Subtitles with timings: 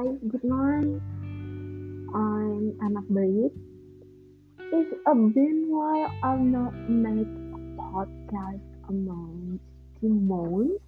[0.00, 0.96] Hello, good morning.
[2.16, 3.52] I'm Anak Baik.
[4.72, 9.60] It's a been while I've not made a podcast among
[10.00, 10.80] two months,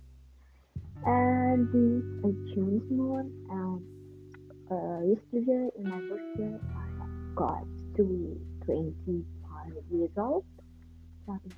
[1.05, 3.29] and this is June month.
[3.53, 3.85] And
[4.73, 10.47] uh, yesterday, in my birthday, I got to be 25 years old.
[11.29, 11.53] That is,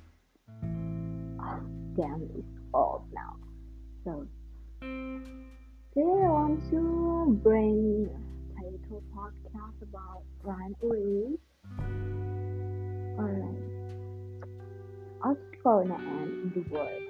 [1.39, 1.63] oh,
[1.95, 3.37] damn, it's old now.
[4.03, 4.27] So
[7.43, 8.07] a
[8.55, 11.37] title podcast about rivalry.
[13.19, 13.61] Alright.
[15.21, 17.03] Obstacle and the world.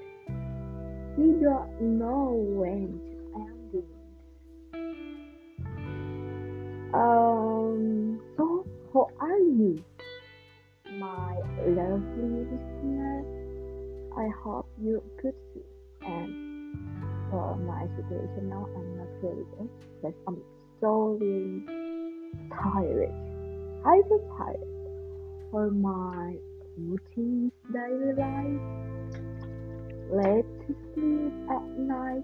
[1.17, 3.89] We don't know when to end it.
[6.93, 9.83] Um so how are you?
[10.99, 11.35] My
[11.67, 13.23] lovely listener.
[14.17, 15.74] I hope you're good too.
[17.85, 19.69] My situation now, I'm not really good
[20.01, 20.41] because I'm
[20.81, 21.61] so really
[22.49, 23.13] tired.
[23.85, 24.57] I feel tired
[25.51, 26.35] for my
[26.77, 28.61] routine daily life,
[30.09, 32.23] late to sleep at night.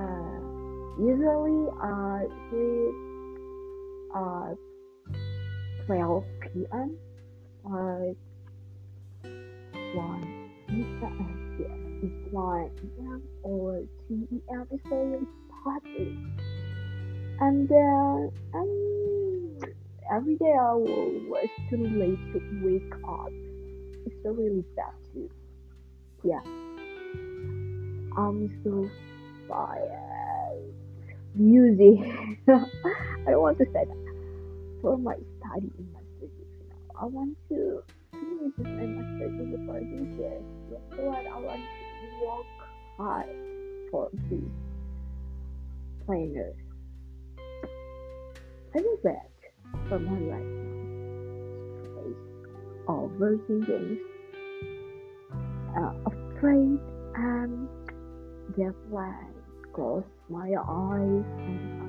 [0.00, 0.40] Uh,
[0.98, 2.94] usually I sleep
[4.16, 4.56] at
[5.86, 6.96] 12 p.m.
[7.64, 8.14] or
[9.92, 11.49] 1 p.m.
[12.02, 13.22] It's 1 p.m.
[13.42, 14.66] or 2 p.m.
[14.70, 15.26] It's very
[15.62, 16.16] party.
[17.40, 19.58] And then um,
[20.10, 23.32] every day I was too late to wake up.
[24.06, 25.30] It's so really bad too.
[26.24, 26.40] Yeah.
[28.16, 28.90] I'm so
[29.46, 30.72] tired.
[31.34, 31.98] Music.
[32.48, 34.80] I don't want to say that.
[34.80, 37.02] For my study in my studies now.
[37.02, 40.40] I want to finish my master's before this year.
[40.70, 41.89] That's what I want to
[42.22, 42.46] work
[42.96, 43.26] hard
[43.90, 44.40] for this
[46.06, 46.52] trainer.
[48.74, 49.30] I feel bad
[49.88, 50.80] for my life now.
[51.82, 52.18] Stress,
[52.88, 53.98] overthinking,
[55.76, 56.80] uh, afraid,
[57.16, 57.68] and
[58.56, 59.30] just like
[59.74, 61.80] close my eyes and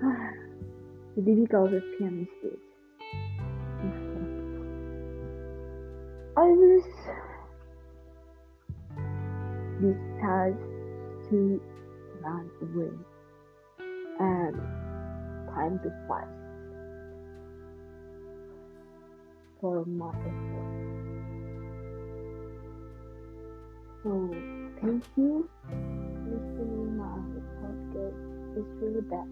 [1.16, 2.70] the difficult piano stage.
[6.36, 6.84] I was
[9.80, 10.68] discussed
[11.30, 11.60] to
[12.22, 12.92] run away
[14.20, 14.56] and
[15.54, 16.28] time to fight
[19.60, 20.90] for my effort.
[24.02, 24.34] So
[24.80, 25.76] thank you for
[26.28, 27.18] listening my
[27.60, 28.16] podcast.
[28.56, 29.28] It's really bad.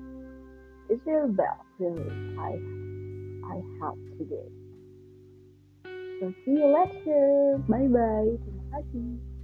[0.88, 2.52] It's really bad really I
[3.46, 4.48] I have today.
[6.20, 7.62] So see you later.
[7.68, 8.34] Bye bye.
[8.42, 9.37] Terima kasih.